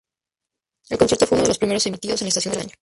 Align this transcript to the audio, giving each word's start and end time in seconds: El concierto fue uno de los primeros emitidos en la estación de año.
El 0.89 0.97
concierto 0.97 1.27
fue 1.27 1.35
uno 1.35 1.43
de 1.43 1.49
los 1.49 1.59
primeros 1.59 1.85
emitidos 1.85 2.21
en 2.21 2.25
la 2.25 2.29
estación 2.29 2.55
de 2.55 2.61
año. 2.61 2.71